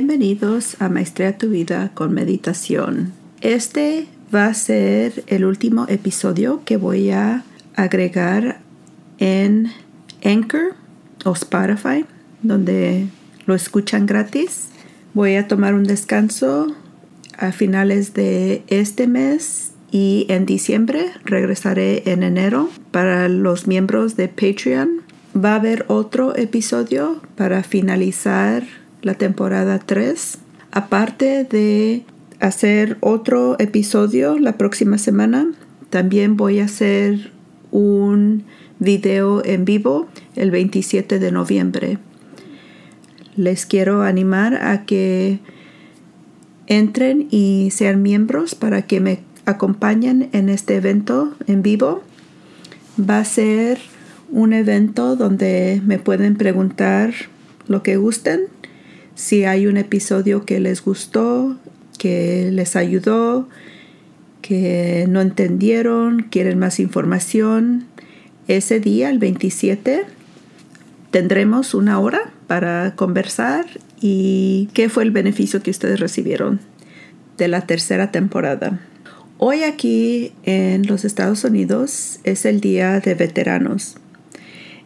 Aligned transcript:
Bienvenidos 0.00 0.80
a 0.80 0.88
Maestría 0.88 1.36
tu 1.38 1.48
Vida 1.48 1.90
con 1.92 2.14
Meditación. 2.14 3.12
Este 3.40 4.06
va 4.32 4.46
a 4.46 4.54
ser 4.54 5.24
el 5.26 5.44
último 5.44 5.86
episodio 5.88 6.62
que 6.64 6.76
voy 6.76 7.10
a 7.10 7.42
agregar 7.74 8.60
en 9.18 9.72
Anchor 10.24 10.76
o 11.24 11.32
Spotify, 11.32 12.04
donde 12.44 13.08
lo 13.44 13.56
escuchan 13.56 14.06
gratis. 14.06 14.68
Voy 15.14 15.34
a 15.34 15.48
tomar 15.48 15.74
un 15.74 15.82
descanso 15.82 16.76
a 17.36 17.50
finales 17.50 18.14
de 18.14 18.62
este 18.68 19.08
mes 19.08 19.72
y 19.90 20.26
en 20.28 20.46
diciembre 20.46 21.06
regresaré 21.24 22.04
en 22.08 22.22
enero 22.22 22.70
para 22.92 23.28
los 23.28 23.66
miembros 23.66 24.14
de 24.14 24.28
Patreon. 24.28 25.02
Va 25.34 25.54
a 25.54 25.56
haber 25.56 25.86
otro 25.88 26.36
episodio 26.36 27.20
para 27.34 27.64
finalizar 27.64 28.62
la 29.02 29.14
temporada 29.14 29.78
3. 29.78 30.38
Aparte 30.70 31.44
de 31.44 32.04
hacer 32.40 32.96
otro 33.00 33.56
episodio 33.58 34.38
la 34.38 34.56
próxima 34.58 34.98
semana, 34.98 35.50
también 35.90 36.36
voy 36.36 36.60
a 36.60 36.66
hacer 36.66 37.32
un 37.70 38.44
video 38.78 39.44
en 39.44 39.64
vivo 39.64 40.06
el 40.36 40.50
27 40.50 41.18
de 41.18 41.32
noviembre. 41.32 41.98
Les 43.36 43.66
quiero 43.66 44.02
animar 44.02 44.54
a 44.54 44.84
que 44.84 45.40
entren 46.66 47.28
y 47.30 47.70
sean 47.72 48.02
miembros 48.02 48.54
para 48.54 48.82
que 48.82 49.00
me 49.00 49.20
acompañen 49.46 50.28
en 50.32 50.48
este 50.48 50.76
evento 50.76 51.34
en 51.46 51.62
vivo. 51.62 52.02
Va 52.98 53.18
a 53.18 53.24
ser 53.24 53.78
un 54.30 54.52
evento 54.52 55.16
donde 55.16 55.80
me 55.86 55.98
pueden 55.98 56.36
preguntar 56.36 57.14
lo 57.66 57.82
que 57.82 57.96
gusten. 57.96 58.42
Si 59.18 59.44
hay 59.44 59.66
un 59.66 59.76
episodio 59.76 60.44
que 60.44 60.60
les 60.60 60.80
gustó, 60.80 61.58
que 61.98 62.50
les 62.52 62.76
ayudó, 62.76 63.48
que 64.42 65.06
no 65.08 65.20
entendieron, 65.20 66.22
quieren 66.30 66.60
más 66.60 66.78
información, 66.78 67.86
ese 68.46 68.78
día, 68.78 69.10
el 69.10 69.18
27, 69.18 70.04
tendremos 71.10 71.74
una 71.74 71.98
hora 71.98 72.30
para 72.46 72.94
conversar 72.94 73.66
y 74.00 74.68
qué 74.72 74.88
fue 74.88 75.02
el 75.02 75.10
beneficio 75.10 75.64
que 75.64 75.72
ustedes 75.72 75.98
recibieron 75.98 76.60
de 77.38 77.48
la 77.48 77.62
tercera 77.62 78.12
temporada. 78.12 78.78
Hoy 79.38 79.64
aquí 79.64 80.32
en 80.44 80.86
los 80.86 81.04
Estados 81.04 81.42
Unidos 81.42 82.20
es 82.22 82.44
el 82.44 82.60
Día 82.60 83.00
de 83.00 83.14
Veteranos. 83.14 83.96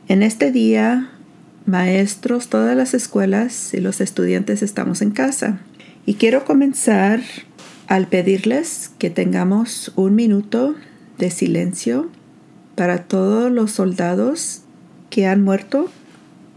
En 0.08 0.22
este 0.22 0.50
día, 0.50 1.10
maestros, 1.66 2.48
todas 2.48 2.77
las 2.77 2.94
escuelas 2.94 3.74
y 3.74 3.80
los 3.80 4.00
estudiantes 4.00 4.62
estamos 4.62 5.02
en 5.02 5.10
casa. 5.10 5.60
Y 6.06 6.14
quiero 6.14 6.44
comenzar 6.44 7.20
al 7.86 8.08
pedirles 8.08 8.91
que 8.98 9.10
tengamos 9.10 9.92
un 9.96 10.14
minuto 10.14 10.74
de 11.19 11.30
silencio 11.30 12.08
para 12.74 13.04
todos 13.04 13.50
los 13.52 13.70
soldados 13.70 14.62
que 15.10 15.27
han 15.27 15.42
muerto 15.42 15.91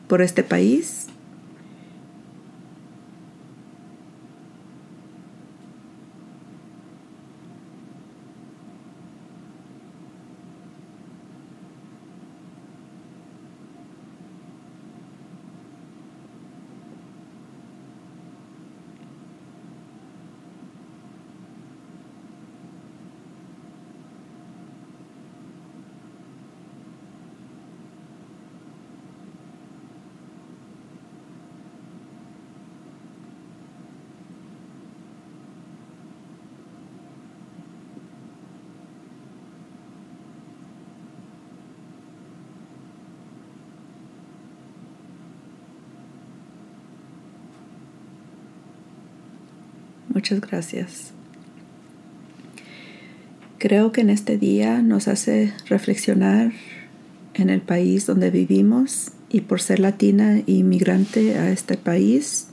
por 0.08 0.22
este 0.22 0.44
país 0.44 0.95
Muchas 50.26 50.42
gracias. 50.42 51.12
Creo 53.60 53.92
que 53.92 54.02
en 54.02 54.10
este 54.10 54.40
día 54.40 54.82
nos 54.82 55.08
hace 55.08 55.54
reflexionar 55.68 56.52
en 57.36 57.52
el 57.52 57.62
país 57.62 58.08
donde 58.08 58.32
vivimos 58.32 59.12
y 59.30 59.42
por 59.42 59.62
ser 59.62 59.80
latina 59.80 60.40
e 60.40 60.44
inmigrante 60.48 61.38
a 61.38 61.52
este 61.52 61.78
país, 61.78 62.48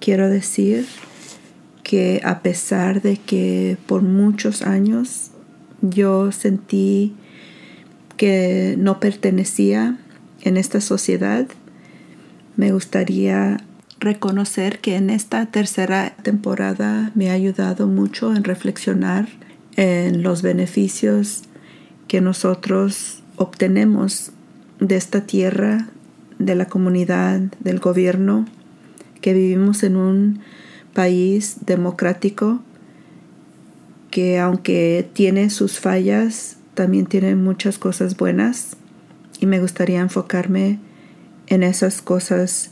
quiero 0.00 0.30
decir 0.30 0.86
que 1.82 2.22
a 2.24 2.40
pesar 2.40 3.02
de 3.02 3.18
que 3.18 3.76
por 3.86 4.00
muchos 4.00 4.62
años 4.62 5.30
yo 5.82 6.32
sentí 6.32 7.12
que 8.16 8.76
no 8.78 8.98
pertenecía 8.98 9.98
en 10.40 10.56
esta 10.56 10.80
sociedad, 10.80 11.46
me 12.56 12.72
gustaría 12.72 13.58
reconocer 14.04 14.80
que 14.80 14.96
en 14.96 15.10
esta 15.10 15.46
tercera 15.46 16.14
temporada 16.22 17.10
me 17.14 17.30
ha 17.30 17.32
ayudado 17.32 17.86
mucho 17.88 18.34
en 18.34 18.44
reflexionar 18.44 19.28
en 19.76 20.22
los 20.22 20.42
beneficios 20.42 21.42
que 22.06 22.20
nosotros 22.20 23.22
obtenemos 23.36 24.30
de 24.78 24.96
esta 24.96 25.22
tierra, 25.22 25.88
de 26.38 26.54
la 26.54 26.66
comunidad, 26.66 27.40
del 27.60 27.80
gobierno, 27.80 28.44
que 29.20 29.32
vivimos 29.32 29.82
en 29.82 29.96
un 29.96 30.40
país 30.92 31.56
democrático 31.64 32.60
que 34.10 34.38
aunque 34.38 35.08
tiene 35.12 35.50
sus 35.50 35.80
fallas, 35.80 36.58
también 36.74 37.06
tiene 37.06 37.34
muchas 37.34 37.78
cosas 37.78 38.16
buenas. 38.16 38.76
Y 39.40 39.46
me 39.46 39.58
gustaría 39.58 40.00
enfocarme 40.00 40.78
en 41.48 41.64
esas 41.64 42.00
cosas 42.00 42.70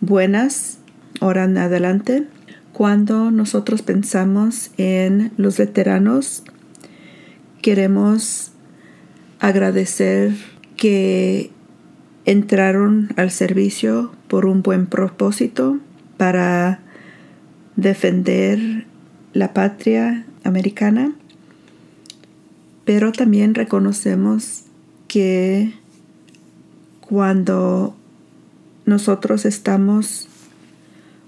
buenas 0.00 0.78
ahora 1.20 1.44
en 1.44 1.58
adelante. 1.58 2.26
Cuando 2.72 3.30
nosotros 3.30 3.82
pensamos 3.82 4.70
en 4.76 5.32
los 5.36 5.58
veteranos, 5.58 6.44
queremos 7.60 8.52
agradecer 9.40 10.34
que 10.76 11.50
entraron 12.24 13.08
al 13.16 13.30
servicio 13.30 14.12
por 14.28 14.46
un 14.46 14.62
buen 14.62 14.86
propósito 14.86 15.78
para 16.16 16.80
defender 17.76 18.86
la 19.32 19.54
patria 19.54 20.26
americana, 20.44 21.14
pero 22.84 23.12
también 23.12 23.54
reconocemos 23.54 24.64
que 25.08 25.72
cuando 27.00 27.97
nosotros 28.88 29.44
estamos 29.44 30.28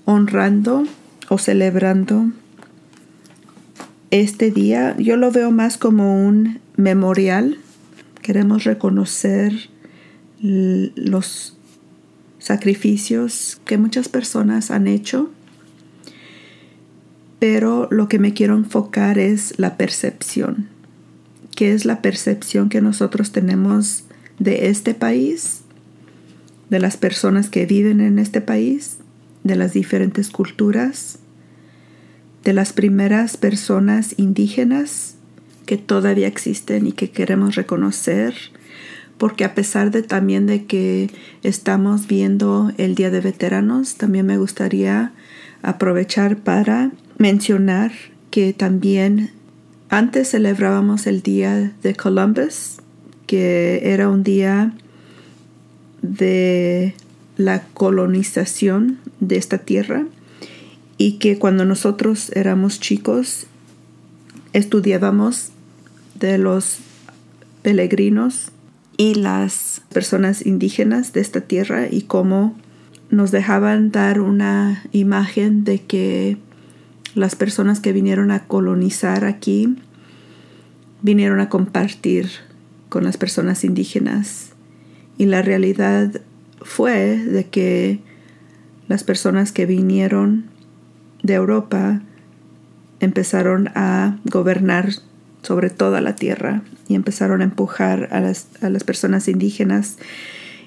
honrando 0.06 0.84
o 1.28 1.38
celebrando 1.38 2.32
este 4.10 4.50
día. 4.50 4.96
Yo 4.98 5.16
lo 5.16 5.30
veo 5.30 5.50
más 5.50 5.76
como 5.78 6.26
un 6.26 6.60
memorial. 6.76 7.58
Queremos 8.22 8.64
reconocer 8.64 9.70
los 10.40 11.56
sacrificios 12.38 13.60
que 13.66 13.76
muchas 13.76 14.08
personas 14.08 14.70
han 14.70 14.86
hecho, 14.86 15.30
pero 17.38 17.88
lo 17.90 18.08
que 18.08 18.18
me 18.18 18.32
quiero 18.32 18.56
enfocar 18.56 19.18
es 19.18 19.58
la 19.58 19.76
percepción. 19.76 20.68
¿Qué 21.54 21.74
es 21.74 21.84
la 21.84 22.00
percepción 22.00 22.70
que 22.70 22.80
nosotros 22.80 23.32
tenemos 23.32 24.04
de 24.38 24.68
este 24.68 24.94
país 24.94 25.59
de 26.70 26.78
las 26.78 26.96
personas 26.96 27.50
que 27.50 27.66
viven 27.66 28.00
en 28.00 28.18
este 28.18 28.40
país, 28.40 28.98
de 29.44 29.56
las 29.56 29.72
diferentes 29.72 30.30
culturas, 30.30 31.18
de 32.44 32.52
las 32.52 32.72
primeras 32.72 33.36
personas 33.36 34.14
indígenas 34.16 35.16
que 35.66 35.76
todavía 35.76 36.26
existen 36.26 36.86
y 36.86 36.92
que 36.92 37.10
queremos 37.10 37.56
reconocer, 37.56 38.34
porque 39.18 39.44
a 39.44 39.54
pesar 39.54 39.90
de 39.90 40.02
también 40.02 40.46
de 40.46 40.64
que 40.64 41.10
estamos 41.42 42.06
viendo 42.06 42.72
el 42.78 42.94
Día 42.94 43.10
de 43.10 43.20
Veteranos, 43.20 43.96
también 43.96 44.26
me 44.26 44.38
gustaría 44.38 45.12
aprovechar 45.62 46.38
para 46.38 46.92
mencionar 47.18 47.92
que 48.30 48.52
también 48.52 49.30
antes 49.90 50.30
celebrábamos 50.30 51.06
el 51.06 51.20
Día 51.20 51.72
de 51.82 51.94
Columbus, 51.94 52.76
que 53.26 53.92
era 53.92 54.08
un 54.08 54.22
día 54.22 54.72
de 56.02 56.94
la 57.36 57.62
colonización 57.74 58.98
de 59.20 59.36
esta 59.36 59.58
tierra 59.58 60.06
y 60.98 61.12
que 61.18 61.38
cuando 61.38 61.64
nosotros 61.64 62.30
éramos 62.34 62.80
chicos 62.80 63.46
estudiábamos 64.52 65.50
de 66.14 66.38
los 66.38 66.78
peregrinos 67.62 68.50
y 68.96 69.14
las 69.14 69.82
personas 69.92 70.44
indígenas 70.44 71.12
de 71.12 71.20
esta 71.20 71.40
tierra 71.40 71.86
y 71.90 72.02
cómo 72.02 72.54
nos 73.08 73.30
dejaban 73.30 73.90
dar 73.90 74.20
una 74.20 74.84
imagen 74.92 75.64
de 75.64 75.80
que 75.80 76.36
las 77.14 77.34
personas 77.34 77.80
que 77.80 77.92
vinieron 77.92 78.30
a 78.30 78.46
colonizar 78.46 79.24
aquí 79.24 79.76
vinieron 81.02 81.40
a 81.40 81.48
compartir 81.48 82.28
con 82.88 83.04
las 83.04 83.16
personas 83.16 83.64
indígenas. 83.64 84.49
Y 85.20 85.26
la 85.26 85.42
realidad 85.42 86.22
fue 86.62 87.18
de 87.18 87.44
que 87.44 88.00
las 88.88 89.04
personas 89.04 89.52
que 89.52 89.66
vinieron 89.66 90.46
de 91.22 91.34
Europa 91.34 92.00
empezaron 93.00 93.68
a 93.74 94.18
gobernar 94.24 94.92
sobre 95.42 95.68
toda 95.68 96.00
la 96.00 96.16
tierra 96.16 96.62
y 96.88 96.94
empezaron 96.94 97.42
a 97.42 97.44
empujar 97.44 98.08
a 98.12 98.22
las, 98.22 98.46
a 98.62 98.70
las 98.70 98.82
personas 98.82 99.28
indígenas 99.28 99.98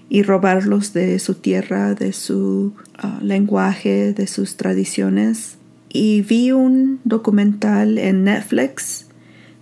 y 0.08 0.22
robarlos 0.22 0.94
de 0.94 1.18
su 1.18 1.34
tierra, 1.34 1.96
de 1.96 2.14
su 2.14 2.76
ah, 3.00 3.18
lenguaje, 3.24 4.14
de 4.14 4.28
sus 4.28 4.56
tradiciones. 4.56 5.58
Y 5.90 6.22
vi 6.22 6.52
un 6.52 7.00
documental 7.06 7.98
en 7.98 8.24
Netflix, 8.24 9.08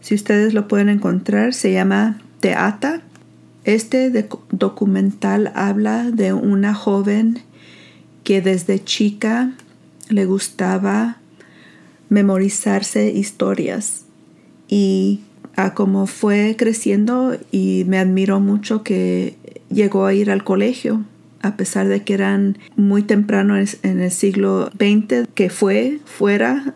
si 0.02 0.16
ustedes 0.16 0.54
lo 0.54 0.68
pueden 0.68 0.90
encontrar, 0.90 1.54
se 1.54 1.72
llama 1.72 2.20
Teata. 2.42 3.04
Este 3.64 4.28
documental 4.52 5.52
habla 5.56 6.10
de 6.12 6.34
una 6.34 6.74
joven 6.74 7.42
que 8.24 8.42
desde 8.42 8.84
chica 8.84 9.52
le 10.10 10.26
gustaba 10.26 11.18
memorizarse 12.10 13.12
historias 13.12 14.06
y 14.68 15.22
a 15.56 15.74
como 15.74 16.08
fue 16.08 16.56
creciendo 16.58 17.38
y 17.52 17.84
me 17.88 18.00
admiró 18.00 18.40
mucho 18.40 18.84
que 18.84 19.36
llegó 19.70 20.06
a 20.06 20.14
ir 20.14 20.32
al 20.32 20.44
colegio 20.44 21.06
a 21.42 21.58
pesar 21.58 21.88
de 21.88 22.04
que 22.04 22.14
eran 22.14 22.58
muy 22.76 23.04
temprano 23.04 23.56
en 23.58 24.02
el 24.02 24.12
siglo 24.12 24.70
XX, 24.78 25.28
que 25.34 25.50
fue 25.50 26.00
fuera 26.06 26.76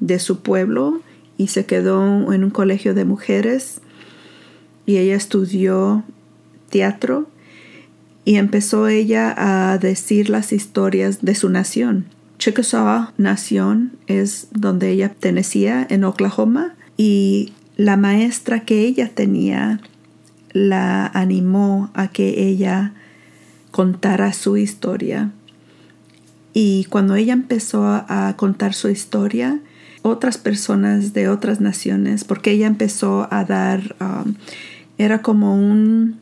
de 0.00 0.18
su 0.18 0.40
pueblo 0.40 1.00
y 1.36 1.48
se 1.48 1.64
quedó 1.64 2.32
en 2.32 2.44
un 2.44 2.50
colegio 2.50 2.94
de 2.94 3.04
mujeres 3.04 3.80
y 4.88 4.96
ella 4.96 5.16
estudió 5.16 6.02
teatro 6.70 7.28
y 8.24 8.36
empezó 8.36 8.88
ella 8.88 9.34
a 9.36 9.76
decir 9.76 10.30
las 10.30 10.50
historias 10.50 11.20
de 11.20 11.34
su 11.34 11.50
nación. 11.50 12.06
Chickasaw 12.38 13.10
Nación 13.18 13.92
es 14.06 14.48
donde 14.52 14.88
ella 14.88 15.10
pertenecía 15.10 15.86
en 15.90 16.04
Oklahoma 16.04 16.74
y 16.96 17.52
la 17.76 17.98
maestra 17.98 18.60
que 18.60 18.80
ella 18.80 19.10
tenía 19.14 19.78
la 20.52 21.06
animó 21.06 21.90
a 21.92 22.08
que 22.08 22.48
ella 22.48 22.94
contara 23.70 24.32
su 24.32 24.56
historia. 24.56 25.32
Y 26.54 26.86
cuando 26.86 27.14
ella 27.14 27.34
empezó 27.34 27.84
a 27.84 28.34
contar 28.38 28.72
su 28.72 28.88
historia, 28.88 29.60
otras 30.02 30.38
personas 30.38 31.12
de 31.12 31.28
otras 31.28 31.60
naciones, 31.60 32.24
porque 32.24 32.52
ella 32.52 32.66
empezó 32.66 33.28
a 33.30 33.44
dar, 33.44 33.96
um, 34.00 34.34
era 34.98 35.22
como 35.22 35.54
un, 35.54 36.18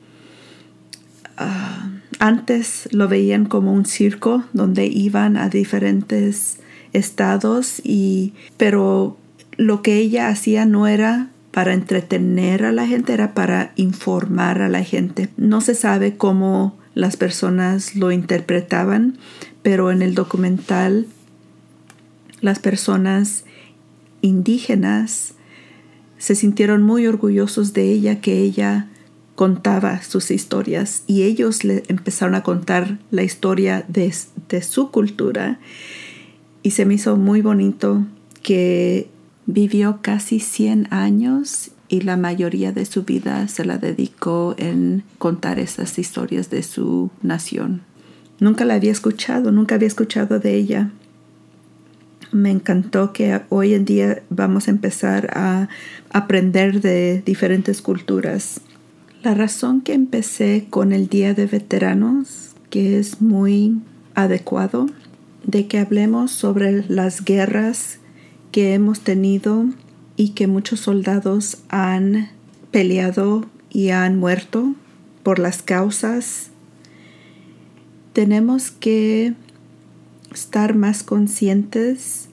uh, 1.38 1.98
antes 2.18 2.88
lo 2.92 3.08
veían 3.08 3.46
como 3.46 3.72
un 3.72 3.86
circo 3.86 4.44
donde 4.52 4.86
iban 4.86 5.36
a 5.36 5.48
diferentes 5.48 6.58
estados, 6.92 7.80
y, 7.82 8.34
pero 8.56 9.16
lo 9.56 9.82
que 9.82 9.96
ella 9.96 10.28
hacía 10.28 10.66
no 10.66 10.86
era 10.86 11.30
para 11.50 11.72
entretener 11.72 12.64
a 12.66 12.72
la 12.72 12.86
gente, 12.86 13.14
era 13.14 13.32
para 13.32 13.72
informar 13.76 14.60
a 14.60 14.68
la 14.68 14.82
gente. 14.82 15.30
No 15.38 15.62
se 15.62 15.74
sabe 15.74 16.16
cómo 16.16 16.76
las 16.94 17.16
personas 17.16 17.96
lo 17.96 18.12
interpretaban, 18.12 19.16
pero 19.62 19.90
en 19.90 20.02
el 20.02 20.14
documental 20.14 21.06
las 22.40 22.58
personas 22.58 23.44
indígenas 24.20 25.32
se 26.18 26.34
sintieron 26.34 26.82
muy 26.82 27.06
orgullosos 27.06 27.72
de 27.72 27.90
ella 27.90 28.20
que 28.20 28.40
ella 28.40 28.88
contaba 29.34 30.02
sus 30.02 30.30
historias 30.30 31.02
y 31.06 31.22
ellos 31.22 31.62
le 31.62 31.82
empezaron 31.88 32.34
a 32.34 32.42
contar 32.42 32.98
la 33.10 33.22
historia 33.22 33.84
de, 33.86 34.12
de 34.48 34.62
su 34.62 34.90
cultura 34.90 35.60
y 36.62 36.70
se 36.70 36.86
me 36.86 36.94
hizo 36.94 37.16
muy 37.16 37.42
bonito 37.42 38.04
que 38.42 39.08
vivió 39.44 39.98
casi 40.00 40.40
100 40.40 40.88
años 40.90 41.70
y 41.88 42.00
la 42.00 42.16
mayoría 42.16 42.72
de 42.72 42.84
su 42.86 43.04
vida 43.04 43.46
se 43.48 43.64
la 43.64 43.78
dedicó 43.78 44.54
en 44.58 45.04
contar 45.18 45.58
esas 45.58 45.98
historias 45.98 46.50
de 46.50 46.62
su 46.62 47.10
nación. 47.22 47.82
Nunca 48.40 48.64
la 48.64 48.74
había 48.74 48.90
escuchado, 48.90 49.52
nunca 49.52 49.76
había 49.76 49.88
escuchado 49.88 50.40
de 50.40 50.54
ella 50.54 50.90
me 52.32 52.50
encantó 52.50 53.12
que 53.12 53.40
hoy 53.48 53.74
en 53.74 53.84
día 53.84 54.22
vamos 54.30 54.68
a 54.68 54.70
empezar 54.70 55.30
a 55.34 55.68
aprender 56.10 56.80
de 56.80 57.22
diferentes 57.24 57.82
culturas. 57.82 58.60
La 59.22 59.34
razón 59.34 59.80
que 59.80 59.94
empecé 59.94 60.66
con 60.70 60.92
el 60.92 61.08
Día 61.08 61.34
de 61.34 61.46
Veteranos, 61.46 62.54
que 62.70 62.98
es 62.98 63.20
muy 63.20 63.80
adecuado, 64.14 64.86
de 65.44 65.66
que 65.66 65.78
hablemos 65.78 66.30
sobre 66.30 66.84
las 66.88 67.24
guerras 67.24 67.98
que 68.52 68.74
hemos 68.74 69.00
tenido 69.00 69.66
y 70.16 70.30
que 70.30 70.46
muchos 70.46 70.80
soldados 70.80 71.58
han 71.68 72.30
peleado 72.70 73.46
y 73.70 73.90
han 73.90 74.18
muerto 74.18 74.74
por 75.22 75.38
las 75.38 75.62
causas. 75.62 76.50
Tenemos 78.12 78.70
que 78.70 79.34
estar 80.36 80.74
más 80.74 81.02
conscientes 81.02 82.28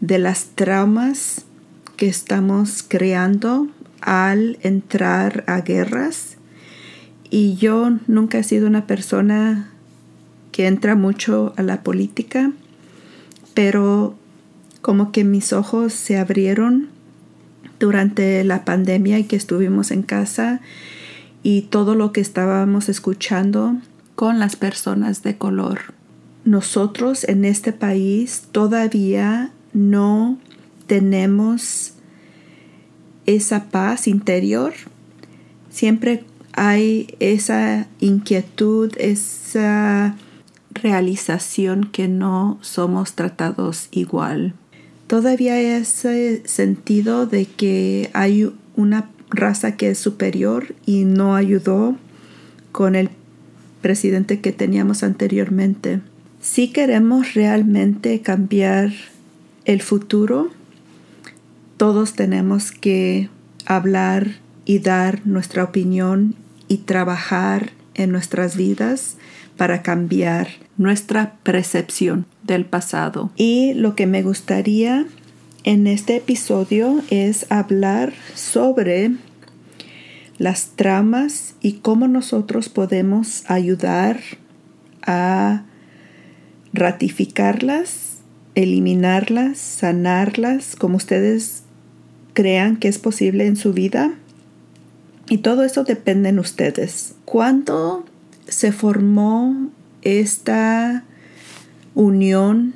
de 0.00 0.20
las 0.20 0.50
traumas 0.54 1.44
que 1.96 2.06
estamos 2.06 2.84
creando 2.86 3.66
al 4.00 4.58
entrar 4.62 5.42
a 5.48 5.60
guerras. 5.62 6.36
Y 7.30 7.56
yo 7.56 7.98
nunca 8.06 8.38
he 8.38 8.44
sido 8.44 8.68
una 8.68 8.86
persona 8.86 9.72
que 10.52 10.68
entra 10.68 10.94
mucho 10.94 11.52
a 11.56 11.64
la 11.64 11.82
política, 11.82 12.52
pero 13.54 14.14
como 14.80 15.10
que 15.10 15.24
mis 15.24 15.52
ojos 15.52 15.92
se 15.92 16.16
abrieron 16.16 16.90
durante 17.80 18.44
la 18.44 18.64
pandemia 18.64 19.18
y 19.18 19.24
que 19.24 19.34
estuvimos 19.34 19.90
en 19.90 20.02
casa 20.02 20.60
y 21.42 21.62
todo 21.62 21.96
lo 21.96 22.12
que 22.12 22.20
estábamos 22.20 22.88
escuchando 22.88 23.74
con 24.14 24.38
las 24.38 24.54
personas 24.54 25.24
de 25.24 25.36
color 25.36 25.97
nosotros 26.44 27.24
en 27.24 27.44
este 27.44 27.72
país 27.72 28.44
todavía 28.52 29.50
no 29.72 30.38
tenemos 30.86 31.92
esa 33.26 33.66
paz 33.66 34.08
interior. 34.08 34.72
Siempre 35.70 36.24
hay 36.54 37.14
esa 37.20 37.86
inquietud, 38.00 38.92
esa 38.98 40.16
realización 40.74 41.84
que 41.84 42.08
no 42.08 42.58
somos 42.62 43.14
tratados 43.14 43.88
igual. 43.90 44.54
Todavía 45.06 45.60
ese 45.60 46.42
sentido 46.46 47.26
de 47.26 47.46
que 47.46 48.10
hay 48.12 48.52
una 48.76 49.10
raza 49.30 49.76
que 49.76 49.90
es 49.90 49.98
superior 49.98 50.74
y 50.86 51.04
no 51.04 51.36
ayudó 51.36 51.96
con 52.72 52.94
el 52.94 53.10
presidente 53.80 54.40
que 54.40 54.52
teníamos 54.52 55.02
anteriormente. 55.02 56.00
Si 56.40 56.68
queremos 56.68 57.34
realmente 57.34 58.20
cambiar 58.20 58.92
el 59.64 59.82
futuro, 59.82 60.50
todos 61.76 62.14
tenemos 62.14 62.70
que 62.72 63.28
hablar 63.66 64.36
y 64.64 64.78
dar 64.78 65.26
nuestra 65.26 65.64
opinión 65.64 66.34
y 66.68 66.78
trabajar 66.78 67.72
en 67.94 68.12
nuestras 68.12 68.56
vidas 68.56 69.16
para 69.56 69.82
cambiar 69.82 70.48
nuestra 70.76 71.34
percepción 71.42 72.26
del 72.44 72.64
pasado. 72.64 73.30
Y 73.36 73.74
lo 73.74 73.96
que 73.96 74.06
me 74.06 74.22
gustaría 74.22 75.06
en 75.64 75.86
este 75.86 76.16
episodio 76.16 77.02
es 77.10 77.46
hablar 77.50 78.12
sobre 78.34 79.10
las 80.38 80.70
tramas 80.76 81.56
y 81.60 81.74
cómo 81.74 82.06
nosotros 82.06 82.68
podemos 82.68 83.42
ayudar 83.50 84.20
a 85.02 85.64
ratificarlas, 86.72 88.18
eliminarlas, 88.54 89.58
sanarlas, 89.58 90.76
como 90.76 90.96
ustedes 90.96 91.62
crean 92.34 92.76
que 92.76 92.88
es 92.88 92.98
posible 92.98 93.46
en 93.46 93.56
su 93.56 93.72
vida. 93.72 94.14
Y 95.28 95.38
todo 95.38 95.62
eso 95.64 95.84
depende 95.84 96.30
en 96.30 96.38
ustedes. 96.38 97.14
¿Cuándo 97.24 98.06
se 98.46 98.72
formó 98.72 99.70
esta 100.02 101.04
unión 101.94 102.74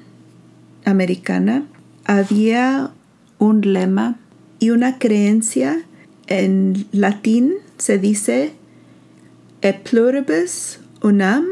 americana 0.85 1.65
había 2.05 2.91
un 3.39 3.73
lema 3.73 4.19
y 4.59 4.71
una 4.71 4.99
creencia 4.99 5.83
en 6.27 6.87
latín 6.93 7.55
se 7.79 7.99
dice 7.99 8.53
e 9.61 9.73
pluribus 9.73 10.81
unam, 11.03 11.47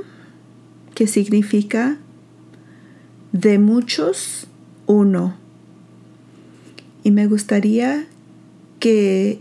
que 0.94 1.06
significa 1.06 1.99
de 3.32 3.58
muchos 3.58 4.46
uno. 4.87 5.37
Y 7.02 7.10
me 7.10 7.26
gustaría 7.26 8.06
que 8.78 9.40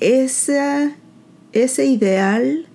esa, 0.00 0.92
ese 1.52 1.86
ideal 1.86 2.66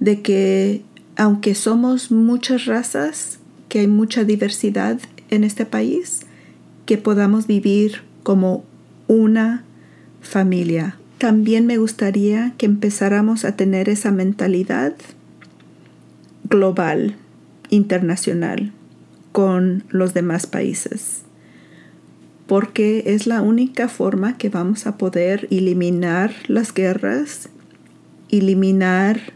de 0.00 0.22
que 0.22 0.82
aunque 1.16 1.54
somos 1.54 2.10
muchas 2.10 2.66
razas, 2.66 3.38
que 3.68 3.80
hay 3.80 3.86
mucha 3.86 4.24
diversidad 4.24 4.98
en 5.30 5.44
este 5.44 5.66
país, 5.66 6.20
que 6.86 6.98
podamos 6.98 7.46
vivir 7.46 8.02
como 8.22 8.64
una 9.08 9.64
familia. 10.20 10.96
También 11.18 11.66
me 11.66 11.78
gustaría 11.78 12.54
que 12.58 12.66
empezáramos 12.66 13.44
a 13.44 13.56
tener 13.56 13.88
esa 13.88 14.10
mentalidad 14.10 14.94
global, 16.44 17.16
internacional, 17.70 18.72
con 19.32 19.84
los 19.88 20.14
demás 20.14 20.46
países, 20.46 21.22
porque 22.46 23.02
es 23.06 23.26
la 23.26 23.42
única 23.42 23.88
forma 23.88 24.36
que 24.36 24.50
vamos 24.50 24.86
a 24.86 24.98
poder 24.98 25.48
eliminar 25.50 26.34
las 26.46 26.72
guerras, 26.72 27.48
eliminar 28.30 29.32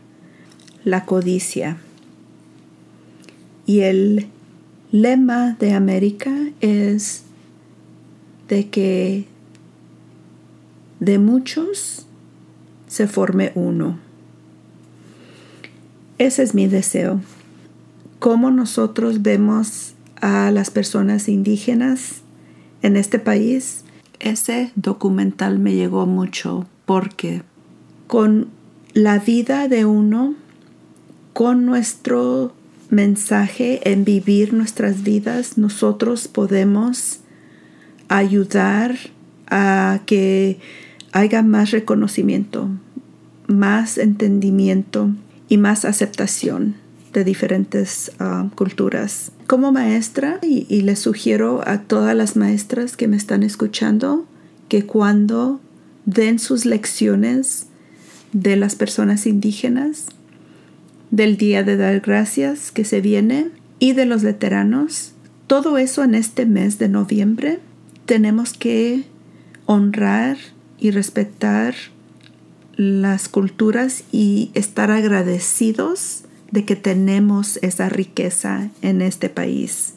la 0.84 1.04
codicia. 1.04 1.78
Y 3.64 3.80
el 3.80 4.28
lema 4.92 5.56
de 5.58 5.72
América 5.72 6.32
es 6.60 7.24
de 8.48 8.68
que 8.68 9.26
de 11.00 11.18
muchos 11.18 12.06
se 12.86 13.08
forme 13.08 13.52
uno. 13.54 13.98
Ese 16.18 16.42
es 16.42 16.54
mi 16.54 16.66
deseo. 16.66 17.20
Cómo 18.18 18.50
nosotros 18.50 19.22
vemos 19.22 19.94
a 20.20 20.50
las 20.50 20.70
personas 20.70 21.28
indígenas 21.28 22.22
en 22.82 22.96
este 22.96 23.18
país, 23.18 23.84
ese 24.20 24.72
documental 24.74 25.58
me 25.58 25.74
llegó 25.74 26.06
mucho 26.06 26.66
porque 26.86 27.42
con 28.06 28.48
la 28.94 29.18
vida 29.18 29.68
de 29.68 29.84
uno, 29.84 30.34
con 31.34 31.66
nuestro 31.66 32.54
mensaje 32.88 33.90
en 33.90 34.04
vivir 34.04 34.54
nuestras 34.54 35.02
vidas, 35.02 35.58
nosotros 35.58 36.28
podemos 36.28 37.20
ayudar 38.08 38.96
a 39.48 40.00
que 40.06 40.58
haya 41.12 41.42
más 41.42 41.70
reconocimiento, 41.70 42.70
más 43.46 43.98
entendimiento 43.98 45.10
y 45.48 45.58
más 45.58 45.84
aceptación 45.84 46.85
de 47.16 47.24
diferentes 47.24 48.12
ah, 48.18 48.50
culturas. 48.54 49.32
Como 49.46 49.72
maestra, 49.72 50.38
y, 50.42 50.66
y 50.68 50.82
les 50.82 50.98
sugiero 50.98 51.66
a 51.66 51.80
todas 51.80 52.14
las 52.14 52.36
maestras 52.36 52.94
que 52.94 53.08
me 53.08 53.16
están 53.16 53.42
escuchando 53.42 54.26
que 54.68 54.84
cuando 54.84 55.58
den 56.04 56.38
sus 56.38 56.66
lecciones 56.66 57.68
de 58.34 58.56
las 58.56 58.76
personas 58.76 59.26
indígenas, 59.26 60.08
del 61.10 61.38
Día 61.38 61.62
de 61.62 61.78
Dar 61.78 62.00
Gracias 62.00 62.70
que 62.70 62.84
se 62.84 63.00
viene 63.00 63.48
y 63.78 63.94
de 63.94 64.04
los 64.04 64.22
veteranos, 64.22 65.12
todo 65.46 65.78
eso 65.78 66.04
en 66.04 66.14
este 66.14 66.44
mes 66.44 66.78
de 66.78 66.90
noviembre, 66.90 67.60
tenemos 68.04 68.52
que 68.52 69.04
honrar 69.64 70.36
y 70.78 70.90
respetar 70.90 71.74
las 72.76 73.30
culturas 73.30 74.04
y 74.12 74.50
estar 74.52 74.90
agradecidos 74.90 76.25
de 76.50 76.64
que 76.64 76.76
tenemos 76.76 77.58
esa 77.62 77.88
riqueza 77.88 78.70
en 78.82 79.02
este 79.02 79.28
país, 79.28 79.94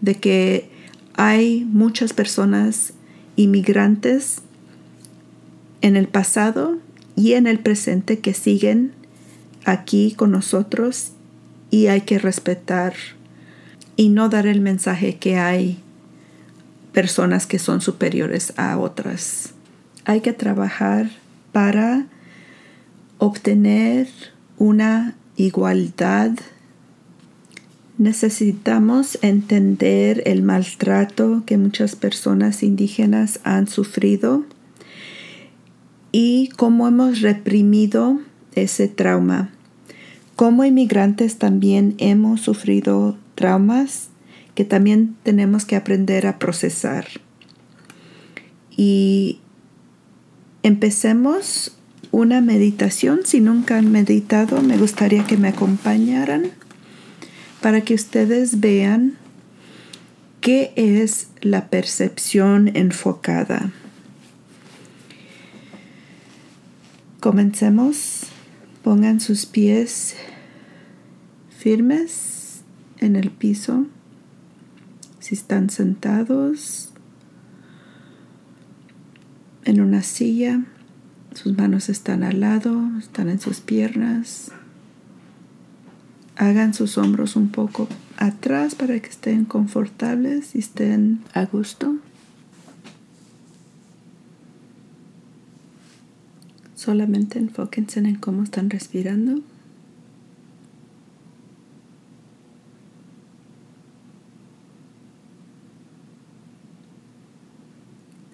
de 0.00 0.14
que 0.16 0.70
hay 1.14 1.64
muchas 1.64 2.12
personas 2.12 2.94
inmigrantes 3.36 4.42
en 5.80 5.96
el 5.96 6.08
pasado 6.08 6.78
y 7.16 7.34
en 7.34 7.46
el 7.46 7.58
presente 7.58 8.20
que 8.20 8.34
siguen 8.34 8.92
aquí 9.64 10.12
con 10.12 10.30
nosotros 10.30 11.12
y 11.70 11.86
hay 11.86 12.02
que 12.02 12.18
respetar 12.18 12.94
y 13.96 14.08
no 14.08 14.28
dar 14.28 14.46
el 14.46 14.60
mensaje 14.60 15.16
que 15.16 15.36
hay 15.38 15.78
personas 16.92 17.46
que 17.46 17.58
son 17.58 17.80
superiores 17.80 18.52
a 18.56 18.78
otras. 18.78 19.54
Hay 20.04 20.20
que 20.20 20.32
trabajar 20.32 21.10
para 21.52 22.06
obtener 23.18 24.08
una 24.58 25.14
igualdad. 25.36 26.32
Necesitamos 27.98 29.18
entender 29.22 30.22
el 30.26 30.42
maltrato 30.42 31.44
que 31.46 31.58
muchas 31.58 31.96
personas 31.96 32.62
indígenas 32.62 33.40
han 33.44 33.68
sufrido 33.68 34.44
y 36.10 36.48
cómo 36.56 36.88
hemos 36.88 37.20
reprimido 37.20 38.20
ese 38.54 38.88
trauma. 38.88 39.50
Como 40.36 40.64
inmigrantes 40.64 41.38
también 41.38 41.94
hemos 41.98 42.40
sufrido 42.40 43.16
traumas 43.34 44.08
que 44.54 44.64
también 44.64 45.16
tenemos 45.22 45.64
que 45.64 45.76
aprender 45.76 46.26
a 46.26 46.38
procesar. 46.38 47.06
Y 48.76 49.38
empecemos 50.62 51.76
una 52.12 52.40
meditación. 52.40 53.20
Si 53.24 53.40
nunca 53.40 53.78
han 53.78 53.90
meditado, 53.90 54.62
me 54.62 54.76
gustaría 54.76 55.26
que 55.26 55.36
me 55.36 55.48
acompañaran 55.48 56.52
para 57.60 57.80
que 57.80 57.94
ustedes 57.94 58.60
vean 58.60 59.16
qué 60.40 60.72
es 60.76 61.28
la 61.40 61.68
percepción 61.68 62.70
enfocada. 62.74 63.72
Comencemos. 67.18 68.26
Pongan 68.84 69.20
sus 69.20 69.46
pies 69.46 70.16
firmes 71.56 72.62
en 72.98 73.14
el 73.14 73.30
piso. 73.30 73.86
Si 75.20 75.36
están 75.36 75.70
sentados 75.70 76.92
en 79.64 79.80
una 79.80 80.02
silla, 80.02 80.64
sus 81.34 81.56
manos 81.56 81.88
están 81.88 82.22
al 82.24 82.40
lado, 82.40 82.90
están 82.98 83.28
en 83.28 83.40
sus 83.40 83.60
piernas. 83.60 84.50
Hagan 86.36 86.74
sus 86.74 86.98
hombros 86.98 87.36
un 87.36 87.48
poco 87.48 87.88
atrás 88.16 88.74
para 88.74 88.98
que 89.00 89.08
estén 89.08 89.44
confortables 89.44 90.54
y 90.54 90.58
estén 90.58 91.20
a 91.34 91.44
gusto. 91.44 91.96
Solamente 96.74 97.38
enfóquense 97.38 98.00
en 98.00 98.16
cómo 98.16 98.42
están 98.42 98.68
respirando. 98.68 99.40